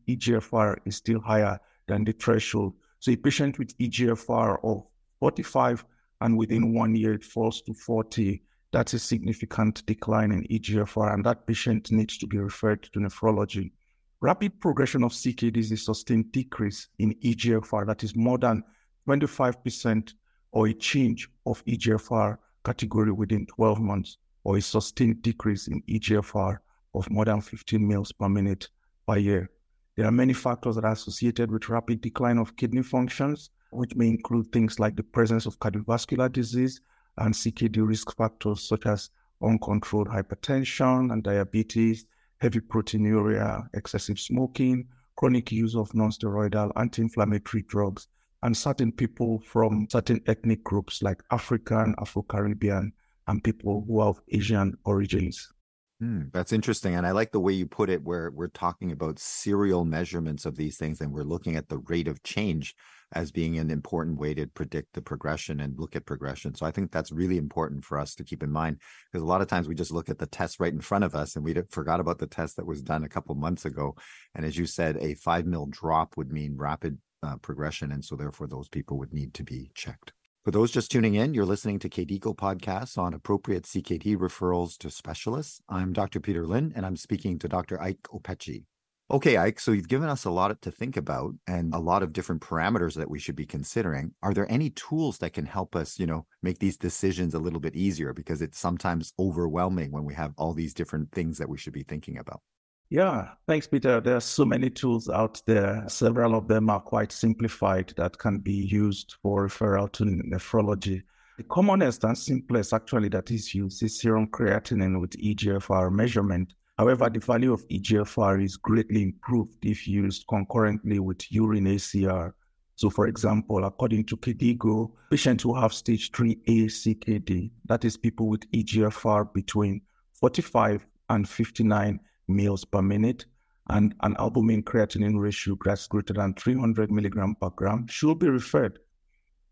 EGFR 0.09 0.79
is 0.85 0.97
still 0.97 1.21
higher 1.21 1.59
than 1.87 2.05
the 2.05 2.13
threshold. 2.13 2.75
So, 3.01 3.13
a 3.13 3.17
patient 3.17 3.59
with 3.59 3.77
EGFR 3.79 4.59
of 4.63 4.85
45, 5.21 5.85
and 6.21 6.37
within 6.37 6.75
one 6.75 6.95
year 6.95 7.15
it 7.15 7.25
falls 7.25 7.63
to 7.63 7.75
40. 7.75 8.43
That's 8.73 8.95
a 8.95 8.99
significant 8.99 9.85
decline 9.87 10.33
in 10.33 10.45
EGFR, 10.45 11.15
and 11.15 11.25
that 11.25 11.47
patient 11.47 11.91
needs 11.91 12.19
to 12.19 12.27
be 12.27 12.39
referred 12.39 12.83
to 12.83 13.01
nephrology. 13.01 13.73
Rapid 14.21 14.61
progression 14.61 15.05
of 15.05 15.13
CKD 15.13 15.57
is 15.59 15.73
a 15.73 15.77
sustained 15.77 16.33
decrease 16.33 16.89
in 16.99 17.15
EGFR 17.15 17.87
that 17.87 18.03
is 18.03 18.17
more 18.17 18.37
than 18.37 18.63
25% 19.09 20.13
or 20.53 20.67
a 20.67 20.75
change 20.75 21.29
of 21.47 21.65
EGFR 21.67 22.37
category 22.65 23.13
within 23.13 23.47
12 23.47 23.81
months, 23.81 24.19
or 24.45 24.57
a 24.57 24.61
sustained 24.61 25.23
decrease 25.23 25.69
in 25.69 25.83
EGFR 25.83 26.59
of 26.95 27.11
more 27.11 27.25
than 27.25 27.41
15 27.41 27.87
mils 27.87 28.13
per 28.13 28.29
minute 28.29 28.69
per 29.07 29.17
year. 29.17 29.51
There 29.97 30.07
are 30.07 30.13
many 30.13 30.33
factors 30.33 30.77
that 30.77 30.85
are 30.85 30.93
associated 30.93 31.51
with 31.51 31.69
rapid 31.69 32.01
decline 32.01 32.39
of 32.39 32.57
kidney 32.57 32.83
functions, 32.83 33.51
which 33.71 33.95
may 33.95 34.09
include 34.09 34.51
things 34.53 34.79
like 34.79 34.97
the 34.97 35.03
presence 35.03 35.47
of 35.47 35.59
cardiovascular 35.59 36.33
disease 36.33 36.81
and 37.19 37.35
CKD 37.35 37.87
risk 37.87 38.17
factors 38.17 38.69
such 38.69 38.87
as 38.87 39.11
uncontrolled 39.43 40.09
hypertension 40.09 41.13
and 41.13 41.23
diabetes, 41.23 42.07
heavy 42.39 42.61
proteinuria, 42.61 43.67
excessive 43.75 44.19
smoking, 44.19 44.87
chronic 45.17 45.51
use 45.51 45.75
of 45.75 45.91
nonsteroidal 45.91 46.71
anti-inflammatory 46.77 47.65
drugs, 47.69 48.07
and 48.43 48.57
certain 48.57 48.93
people 48.93 49.41
from 49.41 49.89
certain 49.91 50.21
ethnic 50.27 50.63
groups 50.63 51.03
like 51.03 51.23
African, 51.31 51.95
Afro-Caribbean, 51.99 52.93
and 53.27 53.45
people 53.45 53.85
who 53.87 54.01
have 54.05 54.21
Asian 54.31 54.77
origins. 54.85 55.53
Hmm, 56.01 56.23
that's 56.33 56.53
interesting. 56.53 56.95
And 56.95 57.05
I 57.05 57.11
like 57.11 57.33
the 57.33 57.41
way 57.41 57.53
you 57.53 57.67
put 57.67 57.91
it, 57.91 58.03
where 58.05 58.31
we're 58.31 58.49
talking 58.49 58.93
about 58.93 59.19
serial 59.19 59.85
measurements 59.85 60.47
of 60.47 60.57
these 60.57 60.77
things 60.77 61.01
and 61.01 61.13
we're 61.13 61.25
looking 61.25 61.57
at 61.57 61.69
the 61.69 61.79
rate 61.79 62.07
of 62.07 62.23
change 62.23 62.77
as 63.13 63.33
being 63.33 63.59
an 63.59 63.71
important 63.71 64.19
way 64.19 64.35
to 64.35 64.47
predict 64.47 64.93
the 64.93 65.03
progression 65.03 65.61
and 65.61 65.79
look 65.79 65.97
at 65.97 66.07
progression. 66.07 66.55
So 66.55 66.67
I 66.67 66.71
think 66.71 66.91
that's 66.91 67.13
really 67.13 67.39
important 67.39 67.85
for 67.85 67.99
us 67.99 68.15
to 68.17 68.25
keep 68.25 68.43
in 68.43 68.51
mind 68.51 68.79
because 69.11 69.23
a 69.23 69.27
lot 69.27 69.41
of 69.41 69.49
times 69.49 69.69
we 69.69 69.75
just 69.75 69.93
look 69.93 70.09
at 70.09 70.19
the 70.19 70.27
test 70.27 70.61
right 70.61 70.73
in 70.73 70.81
front 70.81 71.05
of 71.05 71.15
us 71.15 71.37
and 71.37 71.45
we 71.45 71.55
forgot 71.71 72.01
about 72.01 72.19
the 72.19 72.27
test 72.27 72.57
that 72.57 72.67
was 72.67 72.83
done 72.83 73.05
a 73.05 73.09
couple 73.09 73.35
months 73.35 73.65
ago. 73.65 73.97
And 74.35 74.45
as 74.45 74.57
you 74.59 74.67
said, 74.67 74.99
a 74.99 75.15
five 75.15 75.47
mil 75.47 75.67
drop 75.67 76.17
would 76.17 76.31
mean 76.31 76.57
rapid 76.57 76.99
uh, 77.23 77.37
progression. 77.37 77.93
And 77.93 78.05
so 78.05 78.17
therefore 78.17 78.47
those 78.47 78.69
people 78.69 78.99
would 78.99 79.13
need 79.13 79.35
to 79.35 79.43
be 79.43 79.71
checked. 79.75 80.13
For 80.45 80.53
those 80.53 80.71
just 80.71 80.91
tuning 80.91 81.15
in, 81.15 81.35
you're 81.35 81.45
listening 81.45 81.79
to 81.81 81.89
KDIGO 81.89 82.35
podcasts 82.37 82.97
on 82.97 83.13
appropriate 83.13 83.65
CKD 83.65 84.17
referrals 84.17 84.79
to 84.79 84.91
specialists. 84.91 85.61
I'm 85.69 85.93
Dr. 85.93 86.21
Peter 86.21 86.47
Lin, 86.47 86.73
and 86.75 86.87
I'm 86.87 86.97
speaking 86.97 87.39
to 87.41 87.49
Dr. 87.49 87.81
Ike 87.83 88.03
Okpechi. 88.05 88.65
Okay, 89.11 89.39
Ike, 89.39 89.59
so 89.59 89.73
you've 89.73 89.89
given 89.89 90.11
us 90.11 90.27
a 90.27 90.31
lot 90.31 90.61
to 90.61 90.71
think 90.71 90.99
about 90.99 91.33
and 91.47 91.73
a 91.73 91.79
lot 91.79 92.03
of 92.03 92.13
different 92.13 92.43
parameters 92.43 92.95
that 92.97 93.09
we 93.09 93.19
should 93.19 93.37
be 93.37 93.47
considering. 93.47 94.13
Are 94.23 94.35
there 94.35 94.51
any 94.53 94.69
tools 94.69 95.17
that 95.19 95.33
can 95.33 95.47
help 95.47 95.75
us, 95.75 95.99
you 95.99 96.07
know, 96.07 96.27
make 96.43 96.59
these 96.59 96.77
decisions 96.77 97.33
a 97.33 97.39
little 97.39 97.59
bit 97.59 97.75
easier 97.75 98.13
because 98.13 98.43
it's 98.43 98.59
sometimes 98.59 99.15
overwhelming 99.19 99.93
when 99.93 100.05
we 100.05 100.13
have 100.13 100.35
all 100.37 100.53
these 100.53 100.75
different 100.75 101.11
things 101.13 101.39
that 101.39 101.49
we 101.49 101.57
should 101.57 101.73
be 101.73 101.85
thinking 101.85 102.19
about? 102.19 102.43
Yeah, 102.91 103.31
thanks, 103.47 103.67
Peter. 103.67 103.99
There 104.03 104.17
are 104.17 104.21
so 104.21 104.45
many 104.45 104.69
tools 104.69 105.09
out 105.09 105.41
there. 105.47 105.85
Several 105.89 106.35
of 106.35 106.47
them 106.47 106.69
are 106.69 106.81
quite 106.81 107.11
simplified 107.11 107.95
that 107.97 108.19
can 108.19 108.41
be 108.41 108.53
used 108.53 109.15
for 109.23 109.47
referral 109.47 109.91
to 109.93 110.05
nephrology. 110.05 111.03
The 111.39 111.45
commonest 111.45 112.05
and 112.05 112.19
simplest 112.19 112.75
actually 112.75 113.09
that 113.11 113.31
is 113.31 113.55
used 113.55 113.83
is 113.83 114.01
serum 114.01 114.27
creatinine 114.27 115.01
with 115.01 115.13
EGFR 115.13 115.91
measurement. 115.91 116.53
However, 116.79 117.11
the 117.11 117.19
value 117.19 117.53
of 117.53 117.67
EGFR 117.69 118.43
is 118.43 118.57
greatly 118.57 119.03
improved 119.03 119.59
if 119.63 119.89
used 119.89 120.25
concurrently 120.29 121.01
with 121.01 121.31
urine 121.33 121.65
ACR. 121.65 122.33
So, 122.77 122.89
for 122.89 123.09
example, 123.09 123.65
according 123.65 124.05
to 124.05 124.17
KDIGO, 124.17 124.93
patients 125.11 125.43
who 125.43 125.57
have 125.57 125.73
stage 125.73 126.13
3A 126.13 126.67
CKD, 126.67 127.51
that 127.65 127.85
is 127.85 127.97
people 127.97 128.29
with 128.29 128.49
EGFR 128.53 129.35
between 129.35 129.81
45 130.15 130.87
and 131.11 131.29
59 131.29 131.99
mils 132.29 132.65
per 132.65 132.81
minute, 132.81 133.27
and 133.71 133.93
an 134.03 134.15
albumin 134.21 134.63
creatinine 134.63 135.19
ratio 135.19 135.59
that's 135.65 135.89
greater 135.89 136.15
than 136.15 136.33
300 136.35 136.93
milligram 136.93 137.35
per 137.41 137.51
gram, 137.51 137.89
should 137.89 138.21
be 138.21 138.29
referred. 138.29 138.79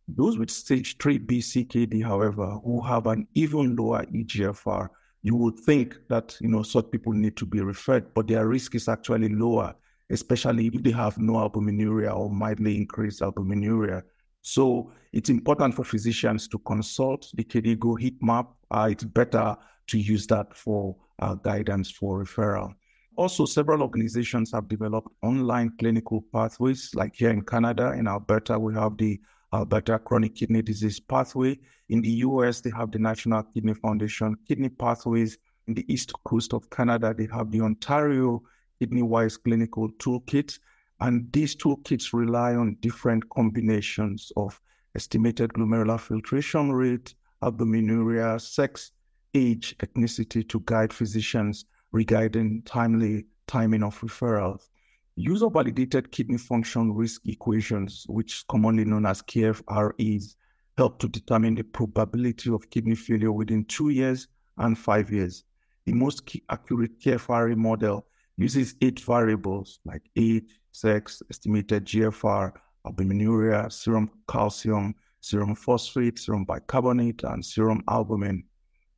Those 0.06 0.38
with 0.38 0.50
stage 0.50 0.96
3B 0.98 1.38
CKD, 1.38 2.04
however, 2.04 2.60
who 2.64 2.80
have 2.82 3.08
an 3.08 3.26
even 3.34 3.74
lower 3.74 4.04
EGFR, 4.04 4.88
you 5.22 5.36
would 5.36 5.58
think 5.60 5.98
that 6.08 6.36
you 6.40 6.48
know 6.48 6.62
such 6.62 6.90
people 6.90 7.12
need 7.12 7.36
to 7.36 7.46
be 7.46 7.60
referred, 7.60 8.12
but 8.14 8.28
their 8.28 8.46
risk 8.46 8.74
is 8.74 8.88
actually 8.88 9.28
lower 9.28 9.74
especially 10.10 10.66
if 10.68 10.82
they 10.82 10.90
have 10.90 11.18
no 11.18 11.34
albuminuria 11.34 12.14
or 12.14 12.30
mildly 12.30 12.76
increased 12.76 13.20
albuminuria. 13.20 14.02
So 14.42 14.92
it's 15.12 15.30
important 15.30 15.74
for 15.74 15.84
physicians 15.84 16.46
to 16.48 16.58
consult 16.58 17.30
the 17.34 17.44
KDIGO 17.44 17.98
heat 17.98 18.22
map. 18.22 18.46
Uh, 18.70 18.88
it's 18.90 19.04
better 19.04 19.56
to 19.88 19.98
use 19.98 20.26
that 20.28 20.56
for 20.56 20.96
uh, 21.18 21.34
guidance 21.34 21.90
for 21.90 22.22
referral. 22.22 22.74
Also, 23.16 23.46
several 23.46 23.82
organizations 23.82 24.52
have 24.52 24.68
developed 24.68 25.08
online 25.22 25.72
clinical 25.78 26.24
pathways, 26.32 26.90
like 26.94 27.14
here 27.16 27.30
in 27.30 27.40
Canada, 27.40 27.92
in 27.92 28.06
Alberta, 28.06 28.58
we 28.58 28.74
have 28.74 28.96
the 28.98 29.18
Uh, 29.52 29.58
Alberta 29.58 29.98
Chronic 29.98 30.34
Kidney 30.34 30.62
Disease 30.62 30.98
Pathway. 30.98 31.58
In 31.88 32.00
the 32.00 32.10
US, 32.26 32.60
they 32.60 32.70
have 32.70 32.90
the 32.90 32.98
National 32.98 33.42
Kidney 33.42 33.74
Foundation 33.74 34.36
Kidney 34.48 34.68
Pathways. 34.68 35.38
In 35.68 35.74
the 35.74 35.84
East 35.92 36.12
Coast 36.24 36.52
of 36.52 36.68
Canada, 36.70 37.14
they 37.16 37.28
have 37.32 37.50
the 37.50 37.60
Ontario 37.60 38.42
Kidney 38.78 39.02
Wise 39.02 39.36
clinical 39.36 39.88
Toolkit. 39.98 40.58
And 41.00 41.30
these 41.32 41.54
toolkits 41.54 42.12
rely 42.12 42.54
on 42.54 42.76
different 42.80 43.28
combinations 43.30 44.32
of 44.36 44.60
estimated 44.94 45.52
glomerular 45.52 46.00
filtration 46.00 46.72
rate, 46.72 47.14
albuminuria, 47.42 48.40
sex, 48.40 48.92
age, 49.34 49.76
ethnicity 49.78 50.48
to 50.48 50.60
guide 50.64 50.92
physicians 50.92 51.66
regarding 51.92 52.62
timely 52.62 53.26
timing 53.46 53.82
of 53.82 54.00
referrals. 54.00 54.68
User 55.18 55.48
validated 55.48 56.12
kidney 56.12 56.36
function 56.36 56.92
risk 56.92 57.22
equations, 57.26 58.04
which 58.06 58.46
commonly 58.48 58.84
known 58.84 59.06
as 59.06 59.22
KFREs, 59.22 60.36
help 60.76 60.98
to 60.98 61.08
determine 61.08 61.54
the 61.54 61.64
probability 61.64 62.50
of 62.52 62.68
kidney 62.68 62.94
failure 62.94 63.32
within 63.32 63.64
two 63.64 63.88
years 63.88 64.28
and 64.58 64.78
five 64.78 65.10
years. 65.10 65.44
The 65.86 65.94
most 65.94 66.36
accurate 66.50 67.00
KFRE 67.00 67.56
model 67.56 68.06
uses 68.36 68.74
eight 68.82 69.00
variables 69.00 69.80
like 69.86 70.02
age, 70.16 70.60
sex, 70.72 71.22
estimated 71.30 71.86
GFR, 71.86 72.52
albuminuria, 72.86 73.72
serum 73.72 74.10
calcium, 74.28 74.94
serum 75.22 75.54
phosphate, 75.54 76.18
serum 76.18 76.44
bicarbonate, 76.44 77.24
and 77.24 77.42
serum 77.42 77.82
albumin. 77.88 78.44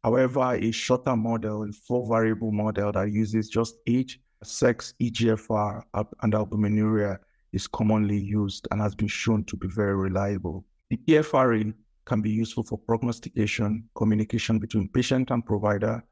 However, 0.03 0.57
a 0.57 0.73
shorter 0.73 1.15
model, 1.15 1.63
a 1.63 1.73
four 1.73 2.09
variable 2.09 2.51
model 2.51 2.91
that 2.91 3.13
uses 3.13 3.49
just 3.49 3.77
age, 3.87 4.21
sex, 4.45 4.95
EGFR, 5.01 5.83
and 5.95 6.33
albuminuria 6.33 7.19
is 7.53 7.67
commonly 7.67 8.19
used 8.19 8.69
and 8.71 8.81
has 8.81 8.95
been 8.95 9.09
shown 9.09 9.45
to 9.45 9.57
be 9.57 9.69
very 9.69 9.97
reliable. 9.97 10.65
The 10.91 10.99
KFRE 10.99 11.75
can 12.05 12.21
be 12.21 12.31
useful 12.31 12.63
for 12.63 12.79
prognostication, 12.79 13.89
communication 13.95 14.59
between 14.59 14.89
patient 14.89 15.31
and 15.31 15.45
provider, 15.45 16.03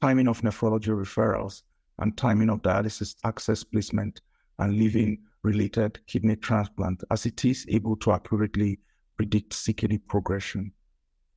timing 0.00 0.28
of 0.28 0.40
nephrology 0.40 0.88
referrals, 0.88 1.62
and 1.98 2.16
timing 2.16 2.50
of 2.50 2.62
dialysis 2.62 3.16
access 3.24 3.62
placement 3.62 4.20
and 4.58 4.78
living 4.78 5.18
related 5.42 5.98
kidney 6.06 6.36
transplant, 6.36 7.02
as 7.10 7.26
it 7.26 7.44
is 7.44 7.66
able 7.68 7.96
to 7.96 8.12
accurately 8.12 8.78
predict 9.16 9.52
CKD 9.52 10.00
progression. 10.08 10.72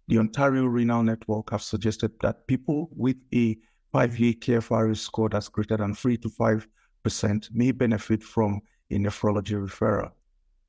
The 0.07 0.19
Ontario 0.19 0.65
Renal 0.65 1.03
Network 1.03 1.49
have 1.51 1.63
suggested 1.63 2.11
that 2.21 2.47
people 2.47 2.89
with 2.95 3.17
a 3.33 3.57
five-year 3.95 4.33
KFRE 4.33 4.97
score 4.97 5.29
that's 5.29 5.47
greater 5.47 5.77
than 5.77 5.93
3 5.95 6.17
to 6.17 6.29
5% 6.29 7.49
may 7.53 7.71
benefit 7.71 8.21
from 8.21 8.59
a 8.91 8.95
nephrology 8.95 9.55
referral. 9.55 10.11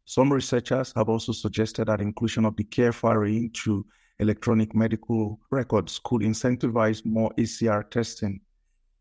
Some 0.05 0.33
researchers 0.33 0.93
have 0.95 1.09
also 1.09 1.33
suggested 1.33 1.87
that 1.87 2.01
inclusion 2.01 2.45
of 2.45 2.55
the 2.57 2.63
KFRE 2.65 3.37
into 3.37 3.85
electronic 4.21 4.77
medical 4.77 5.41
records 5.51 6.01
could 6.05 6.23
incentivize 6.23 7.05
more 7.05 7.33
ACR 7.37 7.91
testing 7.91 8.41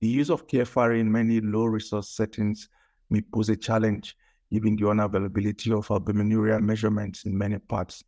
the 0.01 0.08
use 0.08 0.29
of 0.29 0.48
KFRE 0.48 1.00
in 1.00 1.12
many 1.12 1.39
low 1.39 1.65
resource 1.65 2.10
settings 2.10 2.67
may 3.10 3.22
pose 3.22 3.50
a 3.50 3.55
challenge 3.55 4.15
given 4.51 4.75
the 4.75 4.84
unavailability 4.84 5.72
of 5.72 5.88
albuminuria 5.88 6.60
measurements 6.62 7.25
in 7.25 7.38
many 7.38 7.58
parts. 7.60 8.03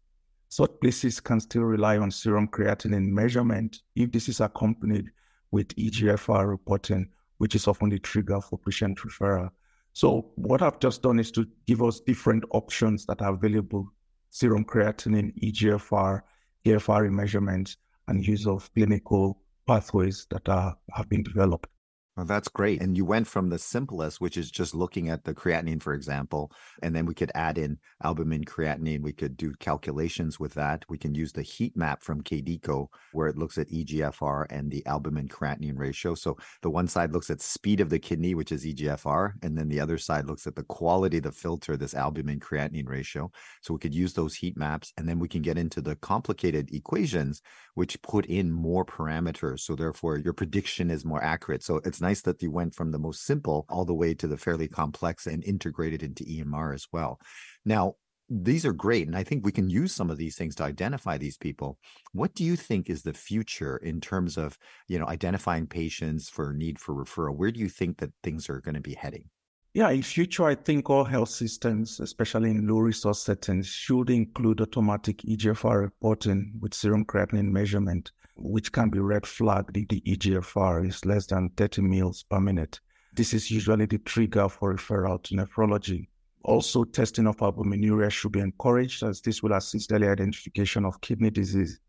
Such 0.49 0.71
places 0.81 1.19
can 1.19 1.39
still 1.39 1.63
rely 1.63 1.97
on 1.97 2.11
serum 2.11 2.47
creatinine 2.47 3.07
measurement 3.07 3.81
if 3.95 4.11
this 4.11 4.29
is 4.29 4.41
accompanied 4.41 5.11
with 5.51 5.75
EGFR 5.75 6.47
reporting, 6.47 7.09
which 7.37 7.55
is 7.55 7.67
often 7.67 7.89
the 7.89 7.99
trigger 7.99 8.41
for 8.41 8.57
patient 8.57 8.99
referral. 8.99 9.49
So 9.93 10.31
what 10.35 10.61
I've 10.61 10.79
just 10.79 11.01
done 11.01 11.19
is 11.19 11.31
to 11.31 11.47
give 11.65 11.81
us 11.81 11.99
different 11.99 12.43
options 12.51 13.05
that 13.07 13.21
are 13.21 13.33
available, 13.33 13.91
serum 14.29 14.65
creatinine, 14.65 15.33
EGFR, 15.41 16.21
KFRE 16.65 17.11
measurements, 17.11 17.77
and 18.07 18.25
use 18.25 18.45
of 18.47 18.71
clinical 18.73 19.41
pathways 19.65 20.27
that 20.29 20.47
are, 20.49 20.77
have 20.93 21.09
been 21.09 21.23
developed. 21.23 21.69
Well, 22.17 22.25
that's 22.25 22.47
great. 22.47 22.81
And 22.81 22.97
you 22.97 23.05
went 23.05 23.27
from 23.27 23.49
the 23.49 23.59
simplest, 23.59 24.19
which 24.19 24.37
is 24.37 24.49
just 24.49 24.73
looking 24.73 25.07
at 25.07 25.23
the 25.23 25.35
creatinine, 25.35 25.83
for 25.83 25.93
example, 25.93 26.51
and 26.81 26.95
then 26.95 27.05
we 27.05 27.13
could 27.13 27.31
add 27.35 27.59
in 27.59 27.77
albumin 28.03 28.43
creatinine. 28.43 29.03
We 29.03 29.13
could 29.13 29.37
do 29.37 29.53
calculations 29.59 30.39
with 30.39 30.55
that. 30.55 30.83
We 30.89 30.97
can 30.97 31.13
use 31.13 31.31
the 31.31 31.43
heat 31.43 31.77
map 31.77 32.01
from 32.01 32.23
KDIGO, 32.23 32.87
where 33.11 33.27
it 33.27 33.37
looks 33.37 33.59
at 33.59 33.69
EGFR 33.69 34.47
and 34.49 34.71
the 34.71 34.83
albumin 34.87 35.27
creatinine 35.27 35.77
ratio. 35.77 36.15
So 36.15 36.37
the 36.63 36.71
one 36.71 36.87
side 36.87 37.13
looks 37.13 37.29
at 37.29 37.39
speed 37.39 37.81
of 37.81 37.91
the 37.91 37.99
kidney, 37.99 38.33
which 38.33 38.51
is 38.51 38.65
EGFR, 38.65 39.33
and 39.43 39.55
then 39.55 39.69
the 39.69 39.79
other 39.79 39.99
side 39.99 40.25
looks 40.25 40.47
at 40.47 40.55
the 40.55 40.63
quality 40.63 41.17
of 41.17 41.23
the 41.23 41.31
filter, 41.31 41.77
this 41.77 41.93
albumin 41.93 42.39
creatinine 42.39 42.89
ratio. 42.89 43.31
So 43.61 43.75
we 43.75 43.79
could 43.79 43.93
use 43.93 44.13
those 44.13 44.33
heat 44.33 44.57
maps, 44.57 44.91
and 44.97 45.07
then 45.07 45.19
we 45.19 45.27
can 45.27 45.43
get 45.43 45.59
into 45.59 45.81
the 45.81 45.95
complicated 45.97 46.73
equations, 46.73 47.43
which 47.75 48.01
put 48.01 48.25
in 48.25 48.51
more 48.51 48.83
parameters. 48.83 49.59
So 49.59 49.75
therefore, 49.75 50.17
your 50.17 50.33
prediction 50.33 50.89
is 50.89 51.05
more 51.05 51.23
accurate. 51.23 51.61
So 51.63 51.79
it's 51.85 52.01
nice 52.07 52.21
that 52.21 52.41
you 52.41 52.51
went 52.51 52.73
from 52.75 52.91
the 52.91 53.05
most 53.07 53.25
simple 53.25 53.65
all 53.69 53.85
the 53.85 53.99
way 54.01 54.13
to 54.15 54.27
the 54.27 54.37
fairly 54.37 54.67
complex 54.67 55.27
and 55.27 55.43
integrated 55.43 56.01
into 56.03 56.23
EMR 56.23 56.73
as 56.73 56.85
well. 56.93 57.19
Now, 57.65 57.95
these 58.29 58.65
are 58.65 58.73
great. 58.73 59.07
And 59.07 59.15
I 59.15 59.23
think 59.23 59.45
we 59.45 59.57
can 59.59 59.69
use 59.69 59.93
some 59.93 60.09
of 60.09 60.17
these 60.17 60.35
things 60.35 60.55
to 60.55 60.63
identify 60.63 61.17
these 61.17 61.37
people. 61.37 61.77
What 62.11 62.33
do 62.33 62.43
you 62.43 62.55
think 62.55 62.89
is 62.89 63.01
the 63.01 63.13
future 63.13 63.77
in 63.77 64.01
terms 64.01 64.37
of, 64.37 64.57
you 64.87 64.99
know, 64.99 65.07
identifying 65.07 65.67
patients 65.67 66.29
for 66.29 66.53
need 66.53 66.79
for 66.79 66.93
referral? 66.93 67.37
Where 67.37 67.51
do 67.51 67.59
you 67.59 67.69
think 67.69 67.97
that 67.97 68.11
things 68.23 68.49
are 68.49 68.61
going 68.61 68.75
to 68.75 68.81
be 68.81 68.95
heading? 68.95 69.25
Yeah, 69.73 69.91
in 69.91 70.01
future, 70.01 70.45
I 70.45 70.55
think 70.55 70.89
all 70.89 71.03
health 71.03 71.29
systems, 71.29 71.99
especially 71.99 72.49
in 72.51 72.67
low 72.67 72.79
resource 72.79 73.21
settings, 73.23 73.67
should 73.67 74.09
include 74.09 74.59
automatic 74.59 75.17
EGFR 75.19 75.81
reporting 75.81 76.53
with 76.59 76.73
serum 76.73 77.05
creatinine 77.05 77.51
measurement 77.51 78.11
which 78.37 78.71
can 78.71 78.89
be 78.89 78.99
red 78.99 79.25
flagged 79.25 79.75
if 79.77 79.87
the 79.87 80.01
EGFR 80.01 80.87
is 80.87 81.05
less 81.05 81.25
than 81.25 81.49
30 81.57 81.81
mils 81.81 82.23
per 82.23 82.39
minute. 82.39 82.79
This 83.13 83.33
is 83.33 83.49
usually 83.49 83.85
the 83.85 83.97
trigger 83.99 84.47
for 84.47 84.75
referral 84.75 85.21
to 85.23 85.35
nephrology. 85.35 86.07
Also, 86.43 86.83
testing 86.83 87.27
of 87.27 87.37
albuminuria 87.37 88.11
should 88.11 88.31
be 88.31 88.39
encouraged 88.39 89.03
as 89.03 89.21
this 89.21 89.41
will 89.41 89.53
assist 89.53 89.91
early 89.91 90.07
identification 90.07 90.85
of 90.85 91.01
kidney 91.01 91.29
disease. 91.29 91.79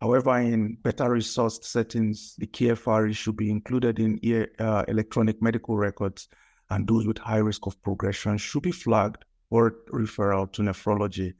However, 0.00 0.38
in 0.38 0.74
better 0.82 1.04
resourced 1.04 1.64
settings, 1.64 2.36
the 2.36 2.46
KFRE 2.46 3.14
should 3.16 3.36
be 3.36 3.50
included 3.50 3.98
in 3.98 4.20
uh, 4.58 4.84
electronic 4.88 5.40
medical 5.40 5.76
records, 5.76 6.28
and 6.68 6.86
those 6.86 7.06
with 7.06 7.18
high 7.18 7.38
risk 7.38 7.66
of 7.66 7.80
progression 7.82 8.36
should 8.36 8.62
be 8.62 8.70
flagged 8.70 9.24
for 9.48 9.76
referral 9.92 10.52
to 10.52 10.62
nephrology. 10.62 11.32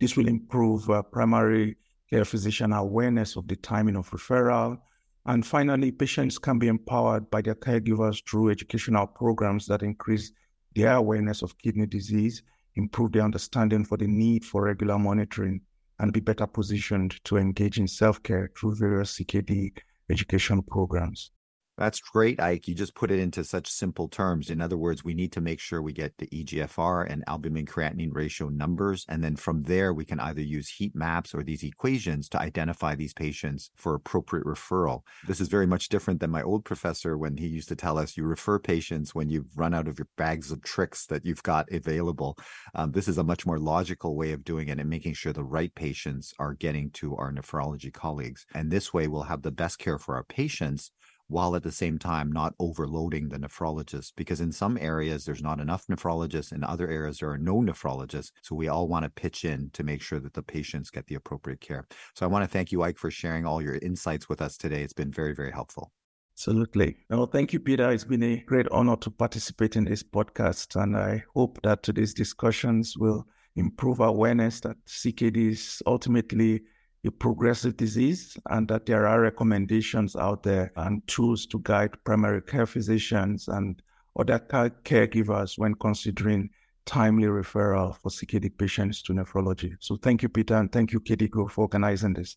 This 0.00 0.16
will 0.16 0.28
improve 0.28 0.88
uh, 0.88 1.02
primary 1.02 1.76
physician 2.22 2.72
awareness 2.72 3.34
of 3.34 3.48
the 3.48 3.56
timing 3.56 3.96
of 3.96 4.10
referral. 4.10 4.78
And 5.26 5.44
finally, 5.44 5.90
patients 5.90 6.38
can 6.38 6.58
be 6.58 6.68
empowered 6.68 7.30
by 7.30 7.42
their 7.42 7.54
caregivers 7.56 8.22
through 8.28 8.50
educational 8.50 9.06
programs 9.06 9.66
that 9.66 9.82
increase 9.82 10.30
their 10.76 10.92
awareness 10.92 11.42
of 11.42 11.58
kidney 11.58 11.86
disease, 11.86 12.42
improve 12.76 13.12
their 13.12 13.22
understanding 13.22 13.84
for 13.84 13.96
the 13.96 14.06
need 14.06 14.44
for 14.44 14.64
regular 14.64 14.98
monitoring, 14.98 15.60
and 15.98 16.12
be 16.12 16.20
better 16.20 16.46
positioned 16.46 17.18
to 17.24 17.36
engage 17.36 17.78
in 17.78 17.88
self 17.88 18.22
care 18.22 18.52
through 18.56 18.76
various 18.76 19.18
CKD 19.18 19.72
education 20.10 20.62
programs. 20.62 21.32
That's 21.76 21.98
great, 21.98 22.38
Ike. 22.38 22.68
You 22.68 22.74
just 22.74 22.94
put 22.94 23.10
it 23.10 23.18
into 23.18 23.42
such 23.42 23.68
simple 23.68 24.06
terms. 24.06 24.48
In 24.48 24.60
other 24.60 24.76
words, 24.76 25.02
we 25.02 25.12
need 25.12 25.32
to 25.32 25.40
make 25.40 25.58
sure 25.58 25.82
we 25.82 25.92
get 25.92 26.16
the 26.18 26.28
EGFR 26.28 27.10
and 27.10 27.24
albumin 27.26 27.66
creatinine 27.66 28.14
ratio 28.14 28.48
numbers. 28.48 29.04
And 29.08 29.24
then 29.24 29.34
from 29.34 29.64
there, 29.64 29.92
we 29.92 30.04
can 30.04 30.20
either 30.20 30.40
use 30.40 30.68
heat 30.68 30.94
maps 30.94 31.34
or 31.34 31.42
these 31.42 31.64
equations 31.64 32.28
to 32.28 32.40
identify 32.40 32.94
these 32.94 33.12
patients 33.12 33.70
for 33.74 33.96
appropriate 33.96 34.44
referral. 34.46 35.00
This 35.26 35.40
is 35.40 35.48
very 35.48 35.66
much 35.66 35.88
different 35.88 36.20
than 36.20 36.30
my 36.30 36.42
old 36.42 36.64
professor 36.64 37.18
when 37.18 37.36
he 37.36 37.48
used 37.48 37.68
to 37.70 37.76
tell 37.76 37.98
us 37.98 38.16
you 38.16 38.22
refer 38.22 38.60
patients 38.60 39.12
when 39.12 39.28
you've 39.28 39.56
run 39.56 39.74
out 39.74 39.88
of 39.88 39.98
your 39.98 40.08
bags 40.16 40.52
of 40.52 40.62
tricks 40.62 41.06
that 41.06 41.26
you've 41.26 41.42
got 41.42 41.68
available. 41.72 42.38
Um, 42.76 42.92
this 42.92 43.08
is 43.08 43.18
a 43.18 43.24
much 43.24 43.46
more 43.46 43.58
logical 43.58 44.14
way 44.16 44.30
of 44.30 44.44
doing 44.44 44.68
it 44.68 44.78
and 44.78 44.88
making 44.88 45.14
sure 45.14 45.32
the 45.32 45.42
right 45.42 45.74
patients 45.74 46.34
are 46.38 46.54
getting 46.54 46.90
to 46.92 47.16
our 47.16 47.32
nephrology 47.32 47.92
colleagues. 47.92 48.46
And 48.54 48.70
this 48.70 48.94
way, 48.94 49.08
we'll 49.08 49.22
have 49.24 49.42
the 49.42 49.50
best 49.50 49.80
care 49.80 49.98
for 49.98 50.14
our 50.14 50.24
patients 50.24 50.92
while 51.28 51.56
at 51.56 51.62
the 51.62 51.72
same 51.72 51.98
time 51.98 52.30
not 52.30 52.54
overloading 52.58 53.28
the 53.28 53.38
nephrologist 53.38 54.12
because 54.16 54.40
in 54.40 54.52
some 54.52 54.78
areas 54.78 55.24
there's 55.24 55.42
not 55.42 55.60
enough 55.60 55.86
nephrologists 55.86 56.52
in 56.52 56.62
other 56.62 56.88
areas 56.88 57.18
there 57.18 57.30
are 57.30 57.38
no 57.38 57.56
nephrologists 57.56 58.32
so 58.42 58.54
we 58.54 58.68
all 58.68 58.88
want 58.88 59.04
to 59.04 59.10
pitch 59.10 59.44
in 59.44 59.70
to 59.72 59.82
make 59.82 60.02
sure 60.02 60.20
that 60.20 60.34
the 60.34 60.42
patients 60.42 60.90
get 60.90 61.06
the 61.06 61.14
appropriate 61.14 61.60
care 61.60 61.86
so 62.14 62.24
i 62.24 62.28
want 62.28 62.44
to 62.44 62.50
thank 62.50 62.70
you 62.70 62.82
ike 62.82 62.98
for 62.98 63.10
sharing 63.10 63.46
all 63.46 63.62
your 63.62 63.76
insights 63.76 64.28
with 64.28 64.42
us 64.42 64.56
today 64.56 64.82
it's 64.82 64.92
been 64.92 65.10
very 65.10 65.34
very 65.34 65.52
helpful 65.52 65.92
Absolutely. 66.36 66.96
Well, 67.10 67.26
thank 67.26 67.52
you, 67.52 67.60
Peter. 67.60 67.92
It's 67.92 68.02
been 68.02 68.24
a 68.24 68.38
great 68.38 68.66
honor 68.72 68.96
to 68.96 69.10
participate 69.10 69.76
in 69.76 69.84
this 69.84 70.02
podcast. 70.02 70.74
And 70.74 70.96
I 70.96 71.22
hope 71.32 71.60
that 71.62 71.84
today's 71.84 72.12
discussions 72.12 72.98
will 72.98 73.24
improve 73.54 74.00
awareness 74.00 74.58
that 74.60 74.76
CKD 74.86 75.52
is 75.52 75.82
ultimately 75.86 76.62
a 77.04 77.10
progressive 77.10 77.76
disease 77.76 78.36
and 78.50 78.66
that 78.68 78.86
there 78.86 79.06
are 79.06 79.20
recommendations 79.20 80.16
out 80.16 80.42
there 80.42 80.72
and 80.76 81.06
tools 81.06 81.46
to 81.46 81.58
guide 81.60 81.92
primary 82.04 82.40
care 82.42 82.66
physicians 82.66 83.48
and 83.48 83.82
other 84.18 84.38
care 84.38 84.70
caregivers 84.84 85.58
when 85.58 85.74
considering 85.74 86.48
timely 86.86 87.26
referral 87.26 87.96
for 87.96 88.10
CKD 88.10 88.56
patients 88.56 89.02
to 89.02 89.12
nephrology. 89.12 89.74
So 89.80 89.96
thank 89.96 90.22
you, 90.22 90.28
Peter, 90.28 90.54
and 90.54 90.70
thank 90.70 90.92
you, 90.92 91.00
KDIGO, 91.00 91.50
for 91.50 91.62
organizing 91.62 92.14
this. 92.14 92.36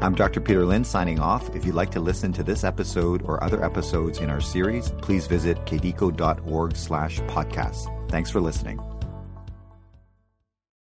I'm 0.00 0.14
Dr. 0.14 0.40
Peter 0.40 0.64
Lin 0.64 0.84
signing 0.84 1.18
off. 1.18 1.54
If 1.56 1.64
you'd 1.64 1.74
like 1.74 1.90
to 1.92 2.00
listen 2.00 2.32
to 2.34 2.42
this 2.42 2.64
episode 2.64 3.22
or 3.22 3.42
other 3.42 3.64
episodes 3.64 4.20
in 4.20 4.30
our 4.30 4.40
series, 4.40 4.90
please 4.90 5.26
visit 5.26 5.56
kdigo.org 5.64 6.76
slash 6.76 7.18
podcast. 7.20 8.10
Thanks 8.10 8.30
for 8.30 8.40
listening. 8.40 8.78